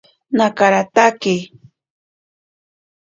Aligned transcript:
Naakatake. 0.37 1.35